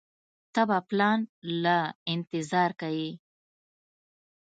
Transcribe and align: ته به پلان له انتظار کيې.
ته 0.53 0.61
به 0.69 0.77
پلان 0.89 1.19
له 1.63 1.77
انتظار 2.13 2.71
کيې. 2.81 3.11